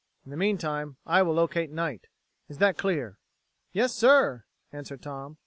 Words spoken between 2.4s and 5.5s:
Is that clear?" "Yes, sir," answered Tom.